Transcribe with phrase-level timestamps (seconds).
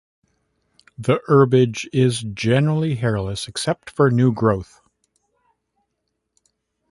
[0.97, 4.81] The herbage is generally hairless except for new growth.